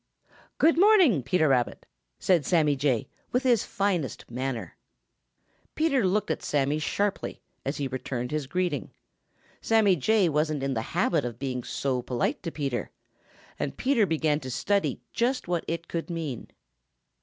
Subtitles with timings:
[0.57, 1.85] "Good morning, Peter Rabbit,"
[2.17, 4.75] said Sammy Jay, with his finest manner.
[5.75, 8.89] Peter looked at Sammy sharply as he returned his greeting.
[9.61, 12.89] Sammy Jay wasn't in the habit of being so polite to Peter,
[13.59, 16.47] and Peter began to study just what it could mean.